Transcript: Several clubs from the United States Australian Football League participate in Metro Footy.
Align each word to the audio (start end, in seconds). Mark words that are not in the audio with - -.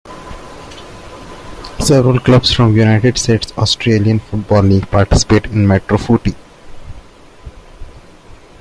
Several 1.79 2.19
clubs 2.19 2.51
from 2.51 2.71
the 2.73 2.79
United 2.79 3.19
States 3.19 3.53
Australian 3.55 4.17
Football 4.17 4.63
League 4.63 4.89
participate 4.89 5.45
in 5.45 5.67
Metro 5.67 5.99
Footy. 5.99 6.33